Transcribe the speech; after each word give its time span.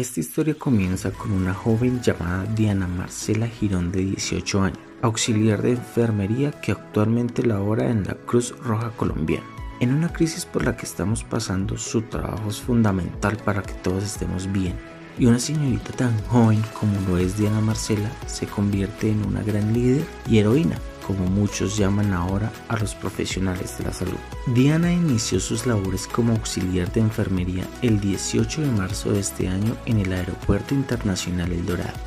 Esta 0.00 0.20
historia 0.20 0.54
comienza 0.54 1.10
con 1.10 1.30
una 1.30 1.52
joven 1.52 2.00
llamada 2.00 2.46
Diana 2.54 2.86
Marcela 2.86 3.46
Girón 3.46 3.92
de 3.92 4.00
18 4.00 4.62
años, 4.62 4.78
auxiliar 5.02 5.60
de 5.60 5.72
enfermería 5.72 6.52
que 6.52 6.72
actualmente 6.72 7.42
labora 7.42 7.90
en 7.90 8.04
la 8.04 8.14
Cruz 8.14 8.54
Roja 8.64 8.92
Colombiana. 8.96 9.44
En 9.78 9.92
una 9.92 10.10
crisis 10.10 10.46
por 10.46 10.64
la 10.64 10.74
que 10.74 10.86
estamos 10.86 11.22
pasando, 11.22 11.76
su 11.76 12.00
trabajo 12.00 12.48
es 12.48 12.62
fundamental 12.62 13.36
para 13.44 13.60
que 13.60 13.74
todos 13.74 14.02
estemos 14.02 14.50
bien. 14.50 14.74
Y 15.18 15.26
una 15.26 15.38
señorita 15.38 15.92
tan 15.92 16.18
joven 16.28 16.62
como 16.72 16.98
lo 17.06 17.18
es 17.18 17.36
Diana 17.36 17.60
Marcela 17.60 18.10
se 18.26 18.46
convierte 18.46 19.10
en 19.10 19.22
una 19.22 19.42
gran 19.42 19.74
líder 19.74 20.06
y 20.26 20.38
heroína 20.38 20.78
como 21.06 21.26
muchos 21.26 21.76
llaman 21.76 22.12
ahora 22.12 22.52
a 22.68 22.76
los 22.76 22.94
profesionales 22.94 23.78
de 23.78 23.84
la 23.84 23.92
salud. 23.92 24.18
Diana 24.54 24.92
inició 24.92 25.40
sus 25.40 25.66
labores 25.66 26.06
como 26.06 26.32
auxiliar 26.32 26.92
de 26.92 27.00
enfermería 27.00 27.66
el 27.82 28.00
18 28.00 28.62
de 28.62 28.70
marzo 28.70 29.12
de 29.12 29.20
este 29.20 29.48
año 29.48 29.76
en 29.86 29.98
el 29.98 30.12
Aeropuerto 30.12 30.74
Internacional 30.74 31.52
El 31.52 31.66
Dorado. 31.66 31.98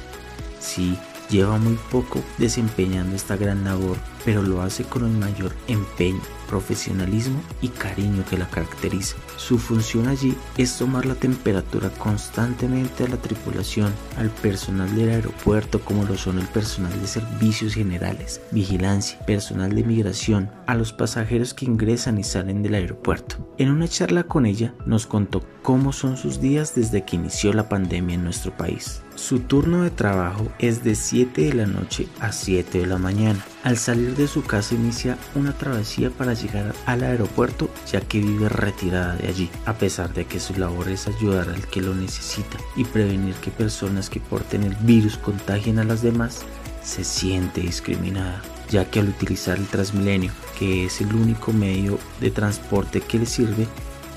Sí, 0.59 0.97
lleva 1.29 1.57
muy 1.57 1.77
poco 1.91 2.21
desempeñando 2.37 3.15
esta 3.15 3.35
gran 3.35 3.63
labor, 3.63 3.97
pero 4.23 4.41
lo 4.41 4.61
hace 4.61 4.83
con 4.83 5.05
el 5.05 5.17
mayor 5.17 5.53
empeño 5.67 6.21
profesionalismo 6.53 7.41
y 7.63 7.69
cariño 7.69 8.23
que 8.29 8.37
la 8.37 8.47
caracteriza. 8.47 9.15
Su 9.37 9.57
función 9.57 10.07
allí 10.07 10.37
es 10.55 10.77
tomar 10.77 11.07
la 11.07 11.15
temperatura 11.15 11.89
constantemente 11.97 13.05
a 13.05 13.07
la 13.07 13.17
tripulación, 13.17 13.91
al 14.17 14.29
personal 14.29 14.95
del 14.95 15.09
aeropuerto 15.09 15.81
como 15.81 16.03
lo 16.03 16.15
son 16.15 16.37
el 16.37 16.45
personal 16.45 16.93
de 17.01 17.07
servicios 17.07 17.73
generales, 17.73 18.39
vigilancia, 18.51 19.17
personal 19.25 19.73
de 19.73 19.83
migración, 19.83 20.51
a 20.67 20.75
los 20.75 20.93
pasajeros 20.93 21.55
que 21.55 21.65
ingresan 21.65 22.19
y 22.19 22.23
salen 22.23 22.61
del 22.61 22.75
aeropuerto. 22.75 23.37
En 23.57 23.71
una 23.71 23.87
charla 23.87 24.25
con 24.25 24.45
ella 24.45 24.75
nos 24.85 25.07
contó 25.07 25.41
cómo 25.63 25.91
son 25.91 26.17
sus 26.17 26.39
días 26.39 26.75
desde 26.75 27.03
que 27.03 27.15
inició 27.15 27.51
la 27.51 27.67
pandemia 27.67 28.13
en 28.13 28.23
nuestro 28.23 28.55
país. 28.55 29.01
Su 29.15 29.39
turno 29.39 29.81
de 29.81 29.89
trabajo 29.89 30.47
es 30.59 30.83
de 30.83 30.93
7 30.93 31.41
de 31.41 31.53
la 31.53 31.65
noche 31.65 32.07
a 32.19 32.31
7 32.31 32.77
de 32.77 32.85
la 32.85 32.99
mañana. 32.99 33.43
Al 33.63 33.77
salir 33.77 34.13
de 34.17 34.27
su 34.27 34.43
casa 34.43 34.75
inicia 34.75 35.17
una 35.35 35.57
travesía 35.57 36.09
para 36.09 36.33
llegar 36.33 36.75
al 36.85 37.01
aeropuerto 37.01 37.69
ya 37.89 38.01
que 38.01 38.19
vive 38.19 38.49
retirada 38.49 39.15
de 39.15 39.29
allí, 39.29 39.49
a 39.65 39.73
pesar 39.73 40.13
de 40.13 40.25
que 40.25 40.41
su 40.41 40.53
labor 40.55 40.89
es 40.89 41.07
ayudar 41.07 41.47
al 41.47 41.65
que 41.67 41.81
lo 41.81 41.95
necesita 41.95 42.57
y 42.75 42.83
prevenir 42.83 43.35
que 43.35 43.51
personas 43.51 44.09
que 44.09 44.19
porten 44.19 44.63
el 44.63 44.75
virus 44.75 45.17
contagien 45.17 45.79
a 45.79 45.85
las 45.85 46.01
demás, 46.01 46.43
se 46.83 47.05
siente 47.05 47.61
discriminada, 47.61 48.41
ya 48.69 48.91
que 48.91 48.99
al 48.99 49.07
utilizar 49.07 49.57
el 49.57 49.67
Transmilenio, 49.67 50.33
que 50.59 50.85
es 50.87 50.99
el 50.99 51.13
único 51.15 51.53
medio 51.53 51.99
de 52.19 52.31
transporte 52.31 52.99
que 52.99 53.19
le 53.19 53.25
sirve, 53.25 53.65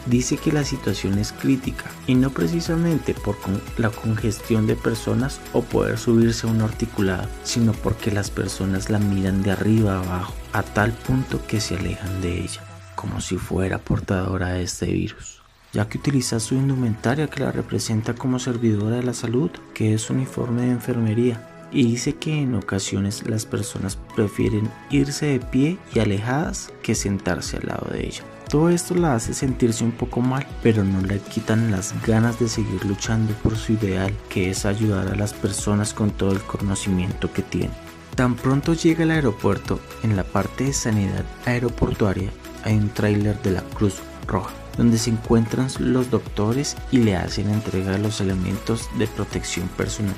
dice 0.07 0.37
que 0.37 0.53
la 0.53 0.65
situación 0.65 1.19
es 1.19 1.33
crítica 1.33 1.85
y 2.07 2.15
no 2.15 2.31
precisamente 2.31 3.15
por 3.15 3.37
la 3.77 3.91
congestión 3.91 4.67
de 4.67 4.77
personas 4.77 5.41
o 5.53 5.63
poder 5.63 5.99
subirse 5.99 6.47
a 6.47 6.51
una 6.51 6.65
articulada, 6.65 7.29
sino 7.45 7.73
porque 7.73 8.11
las 8.11 8.31
personas 8.31 8.91
la 8.91 8.99
miran 8.99 9.43
de 9.43 9.53
arriba 9.53 9.99
abajo 9.99 10.35
a 10.53 10.63
tal 10.63 10.93
punto 10.93 11.45
que 11.47 11.61
se 11.61 11.77
alejan 11.77 12.21
de 12.23 12.41
ella, 12.41 12.63
como 12.95 13.21
si 13.21 13.37
fuera 13.37 13.79
portadora 13.79 14.51
de 14.51 14.63
este 14.63 14.87
virus 14.87 15.37
ya 15.73 15.87
que 15.91 15.99
utiliza 15.99 16.41
su 16.41 16.55
indumentaria 16.55 17.29
que 17.29 17.41
la 17.41 17.53
representa 17.53 18.15
como 18.15 18.39
servidora 18.39 18.97
de 18.97 19.03
la 19.03 19.13
salud, 19.13 19.51
que 19.75 19.93
es 19.93 20.09
uniforme 20.09 20.63
de 20.63 20.71
enfermería, 20.71 21.47
y 21.71 21.85
dice 21.85 22.15
que 22.15 22.41
en 22.41 22.55
ocasiones 22.55 23.29
las 23.29 23.45
personas 23.45 23.99
prefieren 24.15 24.71
irse 24.91 25.27
de 25.27 25.41
pie 25.41 25.79
y 25.95 25.99
alejadas 25.99 26.73
que 26.83 26.95
sentarse 26.95 27.59
al 27.59 27.67
lado 27.67 27.91
de 27.93 28.07
ella. 28.07 28.23
Todo 28.49 28.69
esto 28.69 28.95
la 28.95 29.15
hace 29.15 29.35
sentirse 29.35 29.83
un 29.83 29.91
poco 29.91 30.21
mal, 30.21 30.47
pero 30.63 30.85
no 30.85 31.01
le 31.01 31.19
quitan 31.19 31.73
las 31.73 32.01
ganas 32.07 32.39
de 32.39 32.49
seguir 32.49 32.85
luchando 32.85 33.35
por 33.43 33.57
su 33.57 33.73
ideal, 33.73 34.15
que 34.29 34.51
es 34.51 34.65
ayudar 34.65 35.09
a 35.09 35.17
las 35.17 35.35
personas 35.35 35.93
con 35.93 36.13
todo 36.13 36.31
el 36.31 36.41
conocimiento 36.43 37.33
que 37.33 37.43
tiene. 37.43 37.75
Tan 38.15 38.37
pronto 38.37 38.73
llega 38.73 39.03
al 39.03 39.11
aeropuerto, 39.11 39.81
en 40.05 40.17
la 40.17 40.23
parte 40.23 40.65
de 40.65 40.73
sanidad 40.73 41.25
aeroportuaria 41.45 42.31
hay 42.65 42.77
un 42.77 42.89
tráiler 42.89 43.41
de 43.43 43.51
la 43.51 43.63
Cruz 43.63 43.97
Roja, 44.27 44.55
donde 44.77 44.99
se 44.99 45.11
encuentran 45.11 45.69
los 45.79 46.11
doctores 46.11 46.77
y 46.91 46.99
le 46.99 47.17
hacen 47.17 47.51
entrega 47.51 47.93
de 47.93 47.99
los 47.99 48.21
elementos 48.21 48.89
de 48.99 49.07
protección 49.07 49.69
personal. 49.69 50.17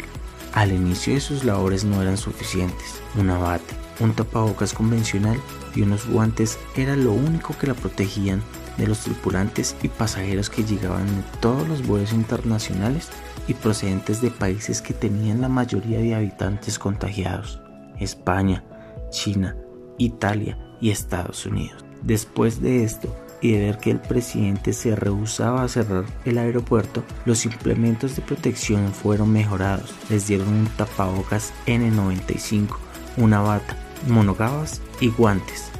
Al 0.59 0.73
inicio 0.73 1.15
de 1.15 1.21
sus 1.21 1.45
labores 1.45 1.85
no 1.85 2.03
eran 2.03 2.17
suficientes. 2.17 3.01
Una 3.17 3.39
bata, 3.39 3.77
un 4.01 4.13
tapabocas 4.13 4.75
convencional 4.75 5.41
y 5.77 5.83
unos 5.83 6.09
guantes 6.09 6.59
era 6.75 6.97
lo 6.97 7.13
único 7.13 7.57
que 7.57 7.69
la 7.69 7.75
protegían 7.75 8.43
de 8.77 8.89
los 8.89 8.99
tripulantes 8.99 9.77
y 9.85 9.89
pasajeros 9.89 10.51
que 10.51 10.65
llegaban 10.65 11.07
de 11.07 11.23
todos 11.39 11.69
los 11.69 11.87
vuelos 11.87 12.13
internacionales 12.13 13.09
y 13.47 13.55
procedentes 13.55 14.21
de 14.21 14.33
países 14.33 14.83
que 14.83 14.95
tenían 14.95 15.43
la 15.43 15.49
mayoría 15.49 16.01
de 16.01 16.17
habitantes 16.17 16.77
contagiados, 16.81 17.61
España, 18.01 18.65
China, 19.11 19.57
Italia 19.97 20.59
y 20.81 20.91
Estados 20.91 21.47
Unidos. 21.47 21.85
Después 22.03 22.61
de 22.61 22.83
esto, 22.83 23.15
y 23.41 23.53
de 23.53 23.59
ver 23.59 23.79
que 23.79 23.91
el 23.91 24.01
presidente 24.01 24.73
se 24.73 24.97
rehusaba 24.97 25.63
a 25.63 25.69
cerrar 25.69 26.05
el 26.25 26.39
aeropuerto, 26.39 27.05
los 27.25 27.45
implementos 27.45 28.17
de 28.17 28.23
protección 28.23 28.93
fueron 28.93 29.33
mejorados. 29.33 29.95
Les 30.11 30.27
dieron 30.27 30.49
un 30.49 30.67
tapabocas 30.77 31.53
N95, 31.67 32.77
una 33.17 33.41
bata, 33.41 33.77
monogabas 34.09 34.81
y 35.01 35.09
guantes 35.09 35.71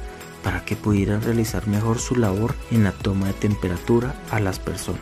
para 0.43 0.63
que 0.63 0.75
pudieran 0.75 1.21
realizar 1.21 1.67
mejor 1.67 1.99
su 1.99 2.15
labor 2.15 2.55
en 2.71 2.83
la 2.83 2.91
toma 2.91 3.27
de 3.27 3.33
temperatura 3.33 4.15
a 4.31 4.39
las 4.39 4.59
personas. 4.59 5.01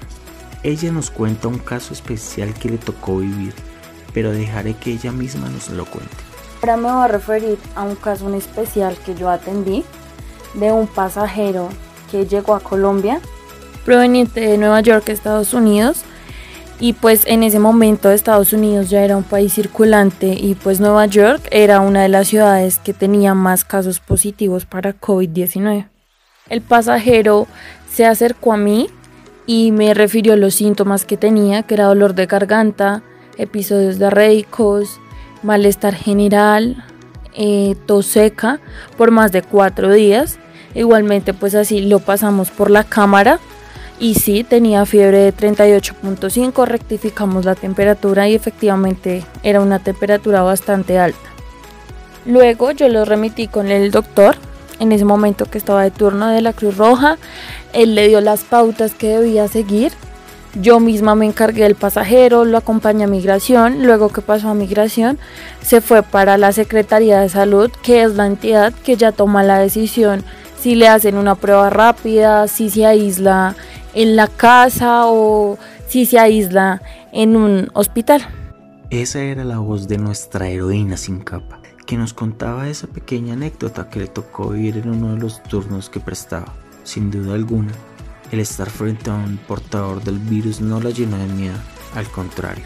Ella 0.63 0.91
nos 0.91 1.11
cuenta 1.11 1.47
un 1.47 1.59
caso 1.59 1.93
especial 1.93 2.53
que 2.53 2.69
le 2.69 2.77
tocó 2.77 3.19
vivir, 3.19 3.53
pero 4.13 4.31
dejaré 4.31 4.73
que 4.73 4.91
ella 4.91 5.11
misma 5.11 5.49
nos 5.49 5.69
lo 5.69 5.85
cuente. 5.85 6.15
Ahora 6.61 6.77
me 6.77 6.91
voy 6.91 7.03
a 7.03 7.07
referir 7.07 7.59
a 7.75 7.83
un 7.83 7.95
caso 7.95 8.27
en 8.27 8.35
especial 8.35 8.97
que 9.05 9.13
yo 9.13 9.29
atendí 9.29 9.85
de 10.55 10.71
un 10.71 10.87
pasajero 10.87 11.69
que 12.11 12.25
llegó 12.25 12.55
a 12.55 12.59
Colombia 12.59 13.19
proveniente 13.85 14.41
de 14.41 14.57
Nueva 14.57 14.81
York, 14.81 15.07
Estados 15.07 15.53
Unidos, 15.53 16.03
y 16.79 16.93
pues 16.93 17.23
en 17.25 17.41
ese 17.41 17.57
momento 17.57 18.11
Estados 18.11 18.53
Unidos 18.53 18.89
ya 18.89 19.01
era 19.01 19.17
un 19.17 19.23
país 19.23 19.53
circulante 19.53 20.35
y 20.37 20.55
pues 20.55 20.79
Nueva 20.79 21.05
York 21.07 21.41
era 21.51 21.79
una 21.79 22.03
de 22.03 22.09
las 22.09 22.27
ciudades 22.27 22.79
que 22.79 22.93
tenía 22.93 23.33
más 23.33 23.63
casos 23.63 23.99
positivos 23.99 24.65
para 24.65 24.93
COVID-19. 24.93 25.87
El 26.49 26.61
pasajero 26.61 27.47
se 27.89 28.05
acercó 28.05 28.53
a 28.53 28.57
mí 28.57 28.89
y 29.47 29.71
me 29.71 29.93
refirió 29.93 30.35
los 30.35 30.53
síntomas 30.53 31.05
que 31.05 31.17
tenía, 31.17 31.63
que 31.63 31.73
era 31.73 31.85
dolor 31.85 32.13
de 32.13 32.27
garganta, 32.27 33.01
episodios 33.37 33.97
diarreicos, 33.97 34.99
malestar 35.41 35.95
general, 35.95 36.83
eh, 37.33 37.75
tos 37.85 38.05
seca 38.05 38.59
por 38.97 39.11
más 39.11 39.31
de 39.31 39.41
cuatro 39.41 39.91
días. 39.93 40.37
Igualmente 40.75 41.33
pues 41.33 41.55
así 41.55 41.81
lo 41.81 41.99
pasamos 41.99 42.51
por 42.51 42.69
la 42.69 42.83
cámara 42.83 43.39
y 43.99 44.15
sí, 44.15 44.43
tenía 44.43 44.85
fiebre 44.85 45.19
de 45.19 45.33
38.5, 45.33 46.65
rectificamos 46.67 47.45
la 47.45 47.55
temperatura 47.55 48.29
y 48.29 48.35
efectivamente 48.35 49.23
era 49.41 49.59
una 49.59 49.79
temperatura 49.79 50.43
bastante 50.43 50.99
alta. 50.99 51.17
Luego 52.25 52.71
yo 52.71 52.89
lo 52.89 53.05
remití 53.05 53.47
con 53.47 53.71
el 53.71 53.89
doctor, 53.89 54.35
en 54.79 54.91
ese 54.91 55.05
momento 55.05 55.45
que 55.45 55.57
estaba 55.57 55.81
de 55.83 55.89
turno 55.91 56.27
de 56.27 56.41
la 56.41 56.53
Cruz 56.53 56.77
Roja, 56.77 57.17
él 57.73 57.95
le 57.95 58.07
dio 58.07 58.21
las 58.21 58.43
pautas 58.43 58.93
que 58.93 59.17
debía 59.17 59.47
seguir. 59.47 59.91
Yo 60.53 60.79
misma 60.79 61.15
me 61.15 61.25
encargué 61.25 61.63
del 61.63 61.75
pasajero, 61.75 62.45
lo 62.45 62.57
acompañé 62.57 63.05
a 63.05 63.07
migración, 63.07 63.85
luego 63.85 64.09
que 64.09 64.21
pasó 64.21 64.49
a 64.49 64.53
migración 64.53 65.17
se 65.61 65.81
fue 65.81 66.03
para 66.03 66.37
la 66.37 66.51
Secretaría 66.51 67.19
de 67.19 67.29
Salud, 67.29 67.71
que 67.81 68.03
es 68.03 68.13
la 68.13 68.27
entidad 68.27 68.73
que 68.73 68.95
ya 68.95 69.11
toma 69.11 69.41
la 69.41 69.57
decisión 69.59 70.23
si 70.59 70.75
le 70.75 70.87
hacen 70.87 71.17
una 71.17 71.35
prueba 71.35 71.69
rápida, 71.69 72.47
si 72.47 72.69
se 72.69 72.85
aísla 72.85 73.55
en 73.93 74.15
la 74.15 74.27
casa 74.27 75.03
o 75.05 75.57
si 75.87 76.05
se 76.05 76.19
aísla 76.19 76.81
en 77.11 77.35
un 77.35 77.69
hospital. 77.73 78.27
Esa 78.89 79.21
era 79.21 79.43
la 79.43 79.59
voz 79.59 79.87
de 79.87 79.97
nuestra 79.97 80.47
heroína 80.47 80.97
sin 80.97 81.19
capa, 81.19 81.59
que 81.85 81.97
nos 81.97 82.13
contaba 82.13 82.69
esa 82.69 82.87
pequeña 82.87 83.33
anécdota 83.33 83.89
que 83.89 83.99
le 83.99 84.07
tocó 84.07 84.49
vivir 84.49 84.77
en 84.77 84.89
uno 84.89 85.13
de 85.13 85.19
los 85.19 85.43
turnos 85.43 85.89
que 85.89 85.99
prestaba. 85.99 86.53
Sin 86.83 87.11
duda 87.11 87.35
alguna, 87.35 87.71
el 88.31 88.39
estar 88.39 88.69
frente 88.69 89.09
a 89.09 89.15
un 89.15 89.37
portador 89.37 90.03
del 90.03 90.19
virus 90.19 90.61
no 90.61 90.79
la 90.79 90.89
llenó 90.89 91.17
de 91.17 91.27
miedo, 91.27 91.57
al 91.95 92.07
contrario, 92.07 92.63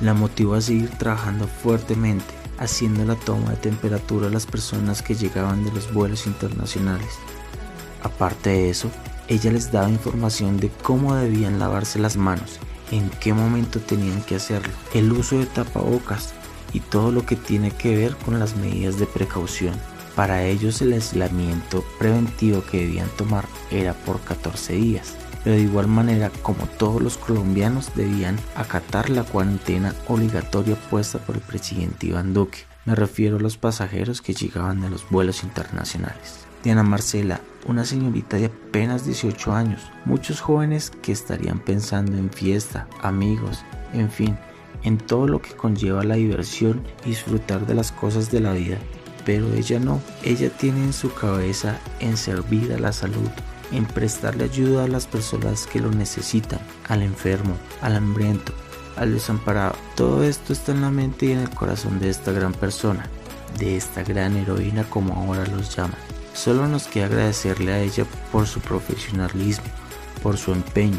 la 0.00 0.14
motivó 0.14 0.54
a 0.54 0.60
seguir 0.60 0.90
trabajando 0.90 1.46
fuertemente, 1.46 2.39
haciendo 2.60 3.04
la 3.04 3.16
toma 3.16 3.50
de 3.50 3.56
temperatura 3.56 4.28
a 4.28 4.30
las 4.30 4.46
personas 4.46 5.02
que 5.02 5.16
llegaban 5.16 5.64
de 5.64 5.72
los 5.72 5.92
vuelos 5.92 6.26
internacionales. 6.26 7.18
Aparte 8.02 8.50
de 8.50 8.70
eso, 8.70 8.90
ella 9.26 9.50
les 9.50 9.72
daba 9.72 9.90
información 9.90 10.58
de 10.58 10.70
cómo 10.82 11.16
debían 11.16 11.58
lavarse 11.58 11.98
las 11.98 12.16
manos, 12.16 12.60
en 12.92 13.10
qué 13.20 13.32
momento 13.32 13.80
tenían 13.80 14.22
que 14.22 14.36
hacerlo, 14.36 14.72
el 14.94 15.10
uso 15.10 15.38
de 15.38 15.46
tapabocas 15.46 16.34
y 16.72 16.80
todo 16.80 17.10
lo 17.10 17.26
que 17.26 17.34
tiene 17.34 17.72
que 17.72 17.96
ver 17.96 18.14
con 18.16 18.38
las 18.38 18.54
medidas 18.56 18.98
de 18.98 19.06
precaución. 19.06 19.74
Para 20.14 20.44
ellos 20.44 20.82
el 20.82 20.92
aislamiento 20.92 21.82
preventivo 21.98 22.62
que 22.62 22.80
debían 22.80 23.08
tomar 23.16 23.46
era 23.70 23.94
por 23.94 24.20
14 24.20 24.74
días 24.74 25.16
pero 25.42 25.56
de 25.56 25.62
igual 25.62 25.88
manera 25.88 26.30
como 26.42 26.66
todos 26.66 27.00
los 27.02 27.16
colombianos 27.16 27.90
debían 27.94 28.38
acatar 28.54 29.10
la 29.10 29.24
cuarentena 29.24 29.94
obligatoria 30.08 30.76
puesta 30.76 31.18
por 31.18 31.36
el 31.36 31.42
presidente 31.42 32.06
Iván 32.06 32.34
Duque. 32.34 32.60
Me 32.84 32.94
refiero 32.94 33.36
a 33.36 33.40
los 33.40 33.56
pasajeros 33.56 34.22
que 34.22 34.34
llegaban 34.34 34.80
de 34.80 34.90
los 34.90 35.08
vuelos 35.10 35.42
internacionales. 35.42 36.46
Diana 36.62 36.82
Marcela, 36.82 37.40
una 37.66 37.84
señorita 37.84 38.36
de 38.36 38.46
apenas 38.46 39.06
18 39.06 39.52
años, 39.52 39.80
muchos 40.04 40.40
jóvenes 40.40 40.90
que 41.02 41.12
estarían 41.12 41.58
pensando 41.58 42.18
en 42.18 42.30
fiesta, 42.30 42.86
amigos, 43.02 43.64
en 43.94 44.10
fin, 44.10 44.36
en 44.82 44.98
todo 44.98 45.26
lo 45.26 45.40
que 45.40 45.54
conlleva 45.54 46.04
la 46.04 46.16
diversión 46.16 46.82
y 47.04 47.10
disfrutar 47.10 47.66
de 47.66 47.74
las 47.74 47.92
cosas 47.92 48.30
de 48.30 48.40
la 48.40 48.52
vida. 48.52 48.78
Pero 49.24 49.52
ella 49.54 49.78
no, 49.78 50.00
ella 50.22 50.50
tiene 50.50 50.84
en 50.84 50.92
su 50.92 51.12
cabeza 51.12 51.78
en 52.00 52.16
servir 52.16 52.78
la 52.80 52.92
salud, 52.92 53.30
en 53.72 53.86
prestarle 53.86 54.44
ayuda 54.44 54.84
a 54.84 54.88
las 54.88 55.06
personas 55.06 55.66
que 55.66 55.80
lo 55.80 55.90
necesitan, 55.90 56.60
al 56.88 57.02
enfermo, 57.02 57.56
al 57.80 57.96
hambriento, 57.96 58.52
al 58.96 59.14
desamparado. 59.14 59.74
Todo 59.96 60.22
esto 60.22 60.52
está 60.52 60.72
en 60.72 60.82
la 60.82 60.90
mente 60.90 61.26
y 61.26 61.32
en 61.32 61.40
el 61.40 61.50
corazón 61.50 61.98
de 62.00 62.10
esta 62.10 62.32
gran 62.32 62.52
persona, 62.52 63.08
de 63.58 63.76
esta 63.76 64.02
gran 64.02 64.36
heroína 64.36 64.84
como 64.84 65.14
ahora 65.14 65.46
los 65.46 65.74
llaman. 65.74 65.98
Solo 66.34 66.68
nos 66.68 66.86
queda 66.86 67.06
agradecerle 67.06 67.72
a 67.72 67.80
ella 67.80 68.04
por 68.32 68.46
su 68.46 68.60
profesionalismo, 68.60 69.66
por 70.22 70.36
su 70.38 70.52
empeño 70.52 70.98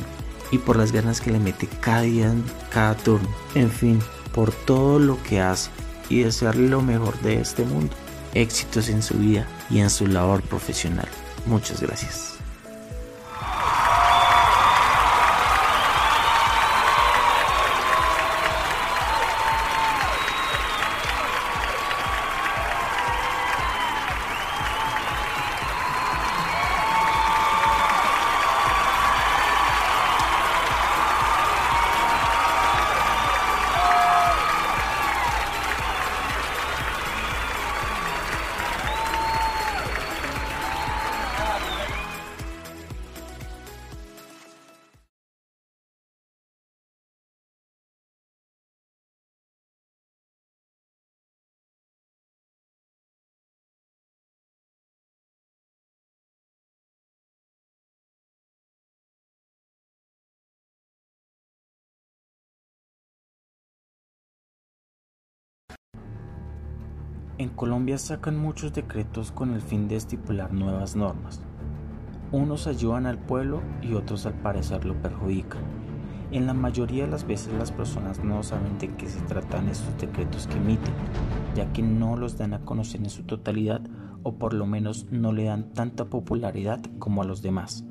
y 0.51 0.57
por 0.57 0.75
las 0.75 0.91
ganas 0.91 1.21
que 1.21 1.31
le 1.31 1.39
mete 1.39 1.67
cada 1.67 2.01
día 2.01 2.33
cada 2.69 2.95
turno. 2.95 3.29
En 3.55 3.71
fin, 3.71 3.99
por 4.33 4.51
todo 4.51 4.99
lo 4.99 5.21
que 5.23 5.41
hace 5.41 5.71
y 6.09 6.23
desearle 6.23 6.67
lo 6.67 6.81
mejor 6.81 7.19
de 7.21 7.39
este 7.39 7.63
mundo. 7.63 7.95
Éxitos 8.33 8.89
en 8.89 9.01
su 9.01 9.15
vida 9.15 9.47
y 9.69 9.79
en 9.79 9.89
su 9.89 10.07
labor 10.07 10.41
profesional. 10.41 11.07
Muchas 11.45 11.81
gracias. 11.81 12.30
En 67.41 67.49
Colombia 67.49 67.97
sacan 67.97 68.37
muchos 68.37 68.71
decretos 68.71 69.31
con 69.31 69.55
el 69.55 69.61
fin 69.61 69.87
de 69.87 69.95
estipular 69.95 70.53
nuevas 70.53 70.95
normas. 70.95 71.41
Unos 72.31 72.67
ayudan 72.67 73.07
al 73.07 73.17
pueblo 73.17 73.63
y 73.81 73.95
otros 73.95 74.27
al 74.27 74.35
parecer 74.35 74.85
lo 74.85 74.93
perjudican. 75.01 75.63
En 76.29 76.45
la 76.45 76.53
mayoría 76.53 77.05
de 77.05 77.09
las 77.09 77.25
veces 77.25 77.51
las 77.55 77.71
personas 77.71 78.23
no 78.23 78.43
saben 78.43 78.77
de 78.77 78.89
qué 78.89 79.09
se 79.09 79.21
tratan 79.21 79.69
estos 79.69 79.97
decretos 79.97 80.45
que 80.45 80.57
emiten, 80.57 80.93
ya 81.55 81.73
que 81.73 81.81
no 81.81 82.15
los 82.15 82.37
dan 82.37 82.53
a 82.53 82.59
conocer 82.59 83.01
en 83.01 83.09
su 83.09 83.23
totalidad 83.23 83.81
o 84.21 84.35
por 84.35 84.53
lo 84.53 84.67
menos 84.67 85.07
no 85.09 85.33
le 85.33 85.45
dan 85.45 85.73
tanta 85.73 86.05
popularidad 86.05 86.79
como 86.99 87.23
a 87.23 87.25
los 87.25 87.41
demás. 87.41 87.83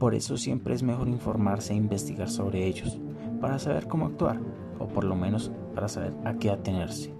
Por 0.00 0.16
eso 0.16 0.36
siempre 0.36 0.74
es 0.74 0.82
mejor 0.82 1.06
informarse 1.06 1.72
e 1.72 1.76
investigar 1.76 2.28
sobre 2.28 2.66
ellos, 2.66 2.98
para 3.40 3.60
saber 3.60 3.86
cómo 3.86 4.06
actuar, 4.06 4.40
o 4.80 4.88
por 4.88 5.04
lo 5.04 5.14
menos 5.14 5.52
para 5.76 5.86
saber 5.86 6.14
a 6.24 6.34
qué 6.34 6.50
atenerse. 6.50 7.17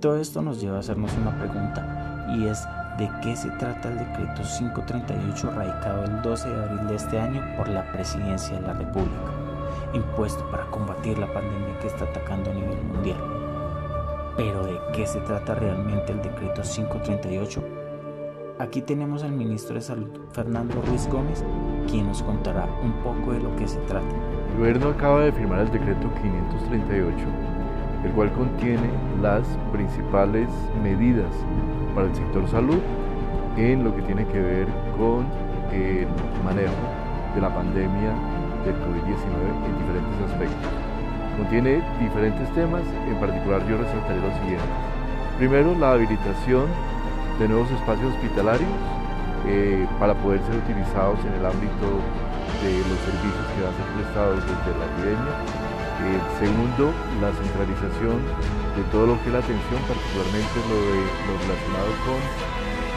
Todo 0.00 0.16
esto 0.18 0.42
nos 0.42 0.60
lleva 0.60 0.76
a 0.76 0.80
hacernos 0.80 1.10
una 1.20 1.36
pregunta 1.36 2.28
y 2.36 2.46
es 2.46 2.64
de 2.98 3.10
qué 3.20 3.34
se 3.34 3.50
trata 3.50 3.88
el 3.88 3.98
decreto 3.98 4.42
538 4.42 5.50
radicado 5.50 6.04
el 6.04 6.22
12 6.22 6.48
de 6.48 6.54
abril 6.54 6.86
de 6.86 6.94
este 6.94 7.18
año 7.18 7.42
por 7.56 7.68
la 7.68 7.90
Presidencia 7.90 8.60
de 8.60 8.66
la 8.66 8.74
República, 8.74 9.32
impuesto 9.94 10.48
para 10.52 10.66
combatir 10.66 11.18
la 11.18 11.32
pandemia 11.32 11.80
que 11.80 11.88
está 11.88 12.04
atacando 12.04 12.52
a 12.52 12.54
nivel 12.54 12.80
mundial. 12.84 13.18
Pero 14.36 14.62
¿de 14.62 14.78
qué 14.92 15.04
se 15.04 15.18
trata 15.22 15.56
realmente 15.56 16.12
el 16.12 16.22
decreto 16.22 16.62
538? 16.62 17.60
Aquí 18.60 18.82
tenemos 18.82 19.24
al 19.24 19.32
ministro 19.32 19.74
de 19.74 19.80
Salud, 19.80 20.10
Fernando 20.30 20.80
Ruiz 20.82 21.08
Gómez, 21.08 21.44
quien 21.88 22.06
nos 22.06 22.22
contará 22.22 22.68
un 22.84 22.92
poco 23.02 23.32
de 23.32 23.40
lo 23.40 23.54
que 23.56 23.66
se 23.66 23.80
trata. 23.80 24.14
El 24.52 24.58
gobierno 24.58 24.90
acaba 24.90 25.22
de 25.22 25.32
firmar 25.32 25.60
el 25.60 25.72
decreto 25.72 26.08
538 26.22 27.57
el 28.04 28.12
cual 28.12 28.32
contiene 28.32 28.90
las 29.20 29.42
principales 29.72 30.48
medidas 30.82 31.32
para 31.94 32.06
el 32.06 32.14
sector 32.14 32.48
salud 32.48 32.78
en 33.56 33.82
lo 33.82 33.94
que 33.94 34.02
tiene 34.02 34.24
que 34.26 34.40
ver 34.40 34.66
con 34.96 35.26
el 35.72 36.06
manejo 36.44 36.72
de 37.34 37.40
la 37.40 37.52
pandemia 37.52 38.14
del 38.64 38.74
COVID-19 38.76 39.66
en 39.66 39.78
diferentes 39.78 40.30
aspectos. 40.30 40.70
Contiene 41.36 41.82
diferentes 42.00 42.48
temas, 42.54 42.82
en 43.08 43.16
particular 43.16 43.66
yo 43.68 43.78
resaltaré 43.78 44.20
los 44.20 44.34
siguientes. 44.40 44.68
Primero, 45.38 45.74
la 45.78 45.92
habilitación 45.92 46.66
de 47.38 47.48
nuevos 47.48 47.70
espacios 47.70 48.12
hospitalarios 48.14 48.70
eh, 49.46 49.86
para 50.00 50.14
poder 50.14 50.40
ser 50.42 50.56
utilizados 50.56 51.18
en 51.24 51.34
el 51.34 51.46
ámbito 51.46 51.86
de 52.62 52.78
los 52.78 52.98
servicios 53.06 53.46
que 53.54 53.62
van 53.62 53.70
a 53.70 53.76
ser 53.76 53.86
prestados 53.94 54.42
desde 54.42 54.78
la 54.78 54.86
epidemia 54.86 55.67
el 56.06 56.22
segundo, 56.38 56.94
la 57.20 57.30
centralización 57.34 58.22
de 58.76 58.82
todo 58.94 59.10
lo 59.10 59.14
que 59.22 59.26
es 59.28 59.34
la 59.34 59.42
atención, 59.42 59.80
particularmente 59.90 60.56
lo, 60.70 60.78
de, 60.78 60.98
lo 61.26 61.32
relacionado 61.42 61.90
con 62.06 62.20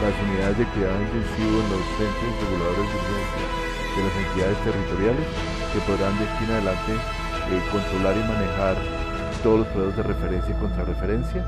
las 0.02 0.14
unidades 0.22 0.58
de 0.58 0.66
cuidado 0.74 0.98
intensivo 1.02 1.54
en 1.62 1.68
los 1.70 1.84
centros 1.98 2.32
reguladores 2.42 2.86
de 2.86 2.98
urgencia 3.02 3.46
de 3.92 4.00
las 4.02 4.16
entidades 4.16 4.58
territoriales 4.64 5.26
que 5.72 5.80
podrán 5.84 6.14
de 6.18 6.24
aquí 6.24 6.44
en 6.44 6.50
adelante 6.50 6.92
eh, 6.92 7.62
controlar 7.70 8.14
y 8.16 8.24
manejar 8.24 8.76
todos 9.42 9.58
los 9.60 9.68
procesos 9.68 9.96
de 9.96 10.02
referencia 10.02 10.50
y 10.54 10.60
contrarreferencia. 10.60 11.46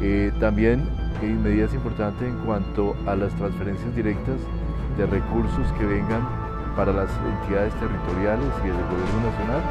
Eh, 0.00 0.32
también 0.40 0.82
hay 1.20 1.28
medidas 1.28 1.72
importantes 1.74 2.26
en 2.26 2.36
cuanto 2.44 2.96
a 3.06 3.14
las 3.14 3.34
transferencias 3.36 3.94
directas 3.94 4.40
de 4.98 5.06
recursos 5.06 5.66
que 5.78 5.86
vengan 5.86 6.26
para 6.76 6.92
las 6.92 7.10
entidades 7.42 7.74
territoriales 7.74 8.48
y 8.64 8.68
el 8.68 8.74
gobierno 8.74 9.30
nacional 9.30 9.62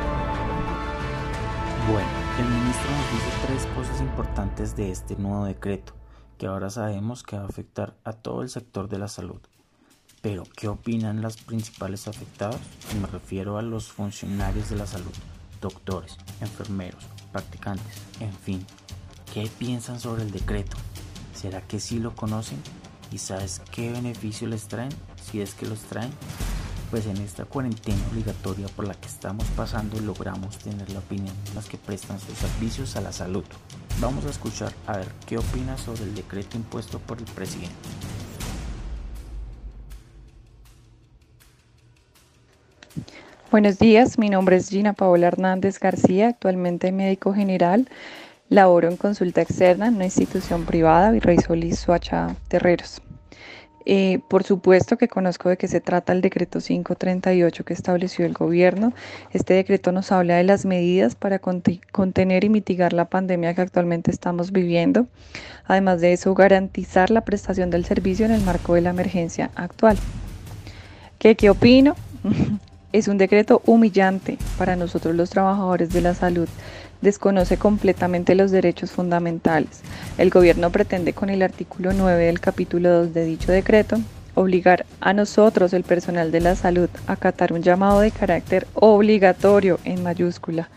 bueno, 1.91 2.09
el 2.37 2.45
ministro 2.45 2.91
nos 2.91 3.11
dice 3.11 3.47
tres 3.47 3.65
cosas 3.75 4.01
importantes 4.01 4.75
de 4.75 4.91
este 4.91 5.15
nuevo 5.15 5.45
decreto, 5.45 5.93
que 6.37 6.45
ahora 6.45 6.69
sabemos 6.69 7.23
que 7.23 7.35
va 7.35 7.43
a 7.43 7.47
afectar 7.47 7.95
a 8.03 8.13
todo 8.13 8.43
el 8.43 8.49
sector 8.49 8.89
de 8.89 8.99
la 8.99 9.07
salud. 9.07 9.39
Pero, 10.21 10.43
¿qué 10.55 10.67
opinan 10.67 11.21
las 11.21 11.37
principales 11.37 12.07
afectados? 12.07 12.59
Me 13.01 13.07
refiero 13.07 13.57
a 13.57 13.61
los 13.61 13.91
funcionarios 13.91 14.69
de 14.69 14.75
la 14.75 14.85
salud, 14.85 15.13
doctores, 15.61 16.17
enfermeros, 16.41 17.03
practicantes, 17.31 18.03
en 18.19 18.33
fin. 18.33 18.65
¿Qué 19.33 19.49
piensan 19.57 19.99
sobre 19.99 20.23
el 20.23 20.31
decreto? 20.31 20.77
¿Será 21.33 21.61
que 21.61 21.79
sí 21.79 21.99
lo 21.99 22.15
conocen? 22.15 22.61
¿Y 23.11 23.17
sabes 23.17 23.61
qué 23.71 23.91
beneficio 23.91 24.47
les 24.47 24.67
traen? 24.67 24.91
Si 25.23 25.41
es 25.41 25.55
que 25.55 25.65
los 25.65 25.79
traen 25.81 26.11
pues 26.89 27.05
en 27.05 27.17
esta 27.17 27.45
cuarentena 27.45 27.97
obligatoria 28.11 28.67
por 28.75 28.87
la 28.87 28.93
que 28.93 29.07
estamos 29.07 29.45
pasando 29.55 29.99
logramos 29.99 30.57
tener 30.57 30.89
la 30.89 30.99
opinión 30.99 31.35
de 31.45 31.53
los 31.53 31.67
que 31.67 31.77
prestan 31.77 32.19
sus 32.19 32.37
servicios 32.37 32.95
a 32.95 33.01
la 33.01 33.11
salud. 33.11 33.43
Vamos 34.01 34.25
a 34.25 34.29
escuchar 34.29 34.73
a 34.87 34.97
ver 34.97 35.07
qué 35.27 35.37
opina 35.37 35.77
sobre 35.77 36.03
el 36.03 36.15
decreto 36.15 36.57
impuesto 36.57 36.99
por 36.99 37.19
el 37.19 37.25
presidente. 37.25 37.75
Buenos 43.51 43.79
días, 43.79 44.19
mi 44.19 44.29
nombre 44.29 44.57
es 44.57 44.69
Gina 44.69 44.93
Paola 44.93 45.27
Hernández 45.27 45.79
García, 45.79 46.29
actualmente 46.29 46.91
médico 46.91 47.33
general. 47.33 47.87
Laboro 48.47 48.87
en 48.89 48.97
consulta 48.97 49.41
externa 49.41 49.87
en 49.87 49.95
una 49.95 50.05
institución 50.05 50.65
privada, 50.65 51.11
Virrey 51.11 51.37
Solís 51.39 51.79
Suacha 51.79 52.35
Terreros. 52.47 53.01
Eh, 53.91 54.19
por 54.27 54.43
supuesto 54.43 54.99
que 54.99 55.07
conozco 55.07 55.49
de 55.49 55.57
qué 55.57 55.67
se 55.67 55.81
trata 55.81 56.13
el 56.13 56.21
decreto 56.21 56.59
538 56.59 57.65
que 57.65 57.73
estableció 57.73 58.23
el 58.23 58.33
gobierno. 58.33 58.93
Este 59.33 59.55
decreto 59.55 59.91
nos 59.91 60.11
habla 60.11 60.35
de 60.35 60.43
las 60.43 60.63
medidas 60.63 61.15
para 61.15 61.39
contener 61.39 62.43
y 62.43 62.49
mitigar 62.49 62.93
la 62.93 63.05
pandemia 63.05 63.55
que 63.55 63.61
actualmente 63.61 64.11
estamos 64.11 64.51
viviendo. 64.51 65.07
Además 65.65 66.01
de 66.01 66.13
eso, 66.13 66.35
garantizar 66.35 67.09
la 67.09 67.21
prestación 67.21 67.71
del 67.71 67.83
servicio 67.83 68.27
en 68.27 68.33
el 68.33 68.41
marco 68.41 68.75
de 68.75 68.81
la 68.81 68.91
emergencia 68.91 69.49
actual. 69.55 69.97
¿Qué, 71.17 71.35
qué 71.35 71.49
opino? 71.49 71.95
Es 72.91 73.07
un 73.07 73.19
decreto 73.19 73.61
humillante 73.67 74.39
para 74.57 74.75
nosotros 74.75 75.15
los 75.15 75.29
trabajadores 75.29 75.93
de 75.93 76.01
la 76.01 76.15
salud. 76.15 76.49
Desconoce 77.01 77.57
completamente 77.57 78.35
los 78.35 78.51
derechos 78.51 78.91
fundamentales. 78.91 79.81
El 80.17 80.29
gobierno 80.29 80.69
pretende 80.69 81.13
con 81.13 81.29
el 81.29 81.41
artículo 81.41 81.93
9 81.93 82.25
del 82.25 82.39
capítulo 82.39 82.89
2 82.89 83.13
de 83.13 83.25
dicho 83.25 83.51
decreto 83.51 83.97
obligar 84.35 84.85
a 85.01 85.13
nosotros, 85.13 85.73
el 85.73 85.83
personal 85.83 86.31
de 86.31 86.39
la 86.39 86.55
salud, 86.55 86.89
a 87.07 87.13
acatar 87.13 87.51
un 87.51 87.61
llamado 87.61 87.99
de 87.99 88.11
carácter 88.11 88.67
obligatorio 88.73 89.79
en 89.83 90.01
mayúscula 90.01 90.69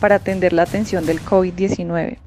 para 0.00 0.16
atender 0.16 0.52
la 0.52 0.62
atención 0.62 1.04
del 1.04 1.20
COVID-19. 1.20 2.18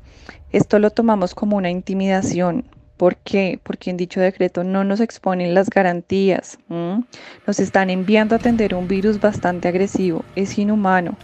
Esto 0.51 0.79
lo 0.79 0.89
tomamos 0.89 1.33
como 1.33 1.57
una 1.57 1.69
intimidación. 1.69 2.65
¿Por 2.97 3.17
qué? 3.17 3.59
Porque 3.61 3.89
en 3.89 3.97
dicho 3.97 4.21
decreto 4.21 4.63
no 4.63 4.85
nos 4.85 5.01
exponen 5.01 5.53
las 5.53 5.69
garantías. 5.69 6.57
Nos 6.69 7.59
están 7.59 7.89
enviando 7.89 8.35
a 8.35 8.37
atender 8.37 8.73
un 8.75 8.87
virus 8.87 9.19
bastante 9.19 9.67
agresivo. 9.67 10.23
Es 10.35 10.57
inhumano. 10.57 11.17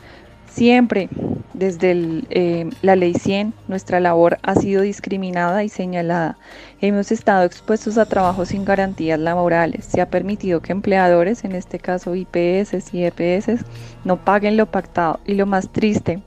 Siempre, 0.53 1.08
desde 1.53 2.24
eh, 2.29 2.70
la 2.81 2.98
ley 2.98 3.13
100, 3.13 3.53
nuestra 3.70 4.01
labor 4.01 4.38
ha 4.43 4.55
sido 4.55 4.81
discriminada 4.81 5.63
y 5.63 5.70
señalada. 5.70 6.38
Hemos 6.81 7.12
estado 7.13 7.46
expuestos 7.46 7.98
a 7.98 8.05
trabajos 8.05 8.50
sin 8.50 8.65
garantías 8.65 9.17
laborales. 9.17 9.86
Se 9.86 10.01
ha 10.01 10.10
permitido 10.10 10.62
que 10.62 10.74
empleadores, 10.74 11.46
en 11.46 11.53
este 11.53 11.79
caso 11.79 12.15
IPS 12.15 12.93
y 12.93 13.05
EPS, 13.05 13.63
no 14.03 14.17
paguen 14.17 14.58
lo 14.58 14.65
pactado. 14.65 15.22
Y 15.25 15.36
lo 15.36 15.46
más 15.46 15.72
triste, 15.72 16.22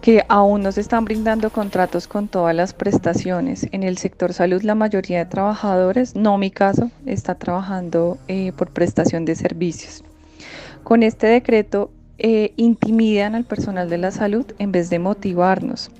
que 0.00 0.24
aún 0.28 0.62
no 0.62 0.72
se 0.72 0.80
están 0.80 1.04
brindando 1.04 1.50
contratos 1.50 2.08
con 2.08 2.26
todas 2.26 2.56
las 2.56 2.74
prestaciones. 2.74 3.68
En 3.70 3.84
el 3.84 3.98
sector 3.98 4.32
salud 4.32 4.62
la 4.62 4.74
mayoría 4.74 5.18
de 5.18 5.26
trabajadores, 5.26 6.16
no 6.16 6.38
mi 6.38 6.50
caso, 6.50 6.90
está 7.06 7.36
trabajando 7.36 8.18
eh, 8.26 8.50
por 8.56 8.70
prestación 8.70 9.24
de 9.24 9.36
servicios. 9.36 10.02
Con 10.82 11.02
este 11.02 11.28
decreto 11.28 11.90
eh, 12.18 12.52
intimidan 12.56 13.34
al 13.34 13.44
personal 13.44 13.90
de 13.90 13.98
la 13.98 14.10
salud 14.10 14.46
en 14.58 14.72
vez 14.72 14.88
de 14.88 14.98
motivarnos. 14.98 15.90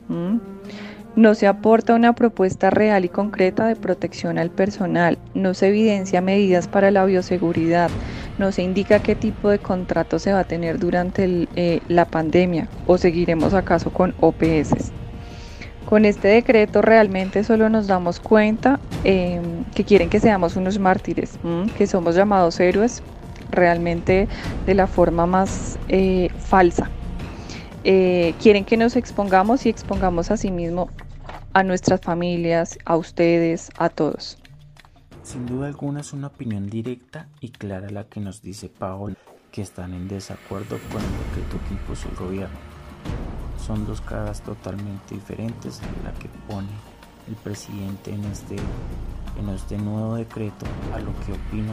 No 1.14 1.34
se 1.34 1.46
aporta 1.46 1.94
una 1.94 2.14
propuesta 2.14 2.70
real 2.70 3.04
y 3.04 3.08
concreta 3.08 3.66
de 3.66 3.76
protección 3.76 4.38
al 4.38 4.50
personal, 4.50 5.18
no 5.34 5.54
se 5.54 5.68
evidencia 5.68 6.20
medidas 6.20 6.68
para 6.68 6.90
la 6.90 7.04
bioseguridad, 7.04 7.90
no 8.38 8.52
se 8.52 8.62
indica 8.62 8.98
qué 8.98 9.14
tipo 9.14 9.48
de 9.48 9.58
contrato 9.58 10.18
se 10.18 10.32
va 10.32 10.40
a 10.40 10.44
tener 10.44 10.78
durante 10.78 11.48
eh, 11.56 11.80
la 11.88 12.04
pandemia 12.04 12.68
o 12.86 12.98
seguiremos 12.98 13.54
acaso 13.54 13.90
con 13.90 14.14
OPS. 14.20 14.92
Con 15.86 16.04
este 16.04 16.28
decreto 16.28 16.82
realmente 16.82 17.44
solo 17.44 17.68
nos 17.68 17.86
damos 17.86 18.20
cuenta 18.20 18.80
em, 19.04 19.64
que 19.74 19.84
quieren 19.84 20.10
que 20.10 20.18
seamos 20.18 20.56
unos 20.56 20.78
mártires, 20.78 21.38
que 21.78 21.86
somos 21.86 22.16
llamados 22.16 22.58
héroes 22.58 23.02
realmente 23.56 24.28
de 24.66 24.74
la 24.74 24.86
forma 24.86 25.26
más 25.26 25.78
eh, 25.88 26.30
falsa. 26.38 26.90
Eh, 27.84 28.34
quieren 28.40 28.64
que 28.64 28.76
nos 28.76 28.96
expongamos 28.96 29.66
y 29.66 29.68
expongamos 29.68 30.30
a 30.30 30.36
sí 30.36 30.50
mismo 30.50 30.90
a 31.52 31.62
nuestras 31.62 32.00
familias, 32.00 32.78
a 32.84 32.96
ustedes, 32.96 33.70
a 33.78 33.88
todos. 33.88 34.38
Sin 35.22 35.46
duda 35.46 35.68
alguna 35.68 36.00
es 36.00 36.12
una 36.12 36.28
opinión 36.28 36.68
directa 36.68 37.28
y 37.40 37.48
clara 37.48 37.90
la 37.90 38.04
que 38.04 38.20
nos 38.20 38.42
dice 38.42 38.68
Paola, 38.68 39.16
que 39.50 39.62
están 39.62 39.94
en 39.94 40.06
desacuerdo 40.06 40.78
con 40.92 41.00
el 41.02 41.10
decreto 41.28 41.64
que 41.66 41.74
impuso 41.74 42.08
el 42.08 42.16
gobierno. 42.16 42.58
Son 43.64 43.86
dos 43.86 44.00
caras 44.00 44.42
totalmente 44.42 45.14
diferentes 45.14 45.80
la 46.04 46.12
que 46.12 46.28
pone 46.46 46.68
el 47.26 47.34
presidente 47.36 48.12
en 48.12 48.24
este, 48.24 48.56
en 49.40 49.48
este 49.48 49.78
nuevo 49.78 50.16
decreto 50.16 50.66
a 50.94 50.98
lo 50.98 51.12
que 51.24 51.32
opino 51.32 51.72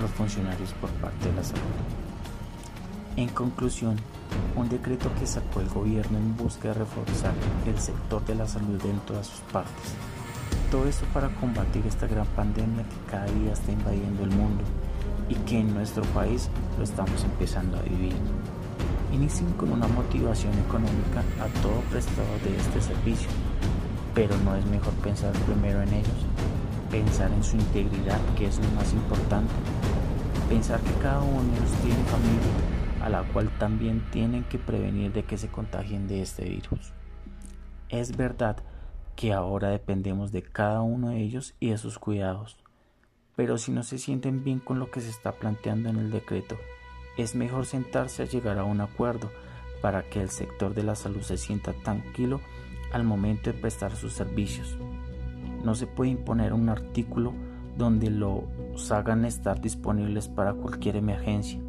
los 0.00 0.10
funcionarios 0.10 0.72
por 0.74 0.90
parte 0.90 1.28
de 1.28 1.34
la 1.34 1.44
salud. 1.44 1.62
En 3.16 3.28
conclusión, 3.28 3.96
un 4.56 4.68
decreto 4.68 5.10
que 5.18 5.26
sacó 5.26 5.60
el 5.60 5.68
gobierno 5.68 6.18
en 6.18 6.36
busca 6.36 6.68
de 6.68 6.74
reforzar 6.74 7.34
el 7.66 7.78
sector 7.78 8.24
de 8.24 8.34
la 8.34 8.46
salud 8.46 8.80
en 8.84 8.98
todas 9.00 9.26
sus 9.26 9.40
partes. 9.52 9.92
Todo 10.70 10.88
eso 10.88 11.04
para 11.12 11.28
combatir 11.36 11.86
esta 11.86 12.06
gran 12.06 12.26
pandemia 12.28 12.84
que 12.84 13.10
cada 13.10 13.26
día 13.26 13.52
está 13.52 13.72
invadiendo 13.72 14.24
el 14.24 14.30
mundo 14.30 14.64
y 15.28 15.34
que 15.34 15.60
en 15.60 15.74
nuestro 15.74 16.02
país 16.14 16.48
lo 16.78 16.84
estamos 16.84 17.22
empezando 17.24 17.78
a 17.78 17.82
vivir. 17.82 18.14
Inicien 19.12 19.52
con 19.52 19.72
una 19.72 19.86
motivación 19.88 20.52
económica 20.66 21.20
a 21.40 21.60
todo 21.60 21.80
prestador 21.90 22.40
de 22.40 22.56
este 22.56 22.80
servicio, 22.80 23.28
pero 24.14 24.34
no 24.38 24.56
es 24.56 24.64
mejor 24.66 24.94
pensar 24.94 25.32
primero 25.32 25.82
en 25.82 25.92
ellos 25.92 26.31
pensar 26.92 27.32
en 27.32 27.42
su 27.42 27.56
integridad, 27.56 28.20
que 28.36 28.46
es 28.46 28.58
lo 28.58 28.70
más 28.72 28.92
importante, 28.92 29.52
pensar 30.48 30.78
que 30.80 30.92
cada 31.02 31.22
uno 31.22 31.42
de 31.42 31.58
ellos 31.58 31.72
tiene 31.82 32.04
familia 32.04 32.82
a 33.02 33.08
la 33.08 33.24
cual 33.32 33.50
también 33.58 34.04
tienen 34.12 34.44
que 34.44 34.58
prevenir 34.58 35.12
de 35.12 35.24
que 35.24 35.38
se 35.38 35.48
contagien 35.48 36.06
de 36.06 36.22
este 36.22 36.44
virus. 36.44 36.92
Es 37.88 38.16
verdad 38.16 38.58
que 39.16 39.32
ahora 39.32 39.70
dependemos 39.70 40.32
de 40.32 40.42
cada 40.42 40.82
uno 40.82 41.08
de 41.08 41.22
ellos 41.22 41.54
y 41.58 41.70
de 41.70 41.78
sus 41.78 41.98
cuidados, 41.98 42.58
pero 43.34 43.58
si 43.58 43.72
no 43.72 43.82
se 43.82 43.98
sienten 43.98 44.44
bien 44.44 44.60
con 44.60 44.78
lo 44.78 44.90
que 44.90 45.00
se 45.00 45.10
está 45.10 45.32
planteando 45.32 45.88
en 45.88 45.96
el 45.96 46.10
decreto, 46.10 46.56
es 47.16 47.34
mejor 47.34 47.66
sentarse 47.66 48.22
a 48.22 48.26
llegar 48.26 48.58
a 48.58 48.64
un 48.64 48.82
acuerdo 48.82 49.30
para 49.80 50.02
que 50.02 50.20
el 50.20 50.28
sector 50.28 50.74
de 50.74 50.82
la 50.82 50.94
salud 50.94 51.22
se 51.22 51.38
sienta 51.38 51.72
tranquilo 51.72 52.40
al 52.92 53.02
momento 53.04 53.50
de 53.50 53.58
prestar 53.58 53.96
sus 53.96 54.12
servicios. 54.12 54.76
No 55.64 55.74
se 55.74 55.86
puede 55.86 56.10
imponer 56.10 56.52
un 56.52 56.68
artículo 56.68 57.32
donde 57.76 58.10
los 58.10 58.90
hagan 58.90 59.24
estar 59.24 59.60
disponibles 59.60 60.28
para 60.28 60.54
cualquier 60.54 60.96
emergencia. 60.96 61.60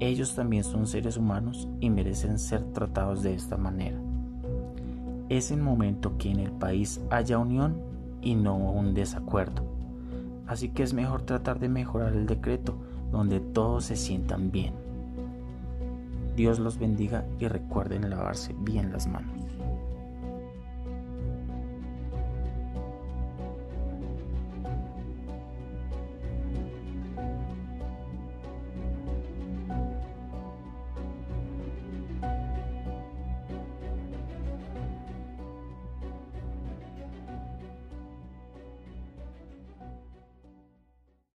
Ellos 0.00 0.34
también 0.34 0.64
son 0.64 0.86
seres 0.86 1.16
humanos 1.16 1.68
y 1.80 1.90
merecen 1.90 2.38
ser 2.38 2.62
tratados 2.72 3.22
de 3.22 3.34
esta 3.34 3.56
manera. 3.56 3.98
Es 5.28 5.50
el 5.50 5.60
momento 5.60 6.16
que 6.18 6.30
en 6.30 6.40
el 6.40 6.52
país 6.52 7.00
haya 7.10 7.38
unión 7.38 7.76
y 8.22 8.34
no 8.34 8.56
un 8.56 8.94
desacuerdo. 8.94 9.62
Así 10.46 10.68
que 10.68 10.82
es 10.82 10.94
mejor 10.94 11.22
tratar 11.22 11.58
de 11.58 11.68
mejorar 11.68 12.12
el 12.12 12.26
decreto 12.26 12.76
donde 13.10 13.40
todos 13.40 13.84
se 13.86 13.96
sientan 13.96 14.50
bien. 14.50 14.74
Dios 16.36 16.58
los 16.58 16.78
bendiga 16.78 17.24
y 17.38 17.48
recuerden 17.48 18.08
lavarse 18.10 18.54
bien 18.60 18.92
las 18.92 19.06
manos. 19.06 19.46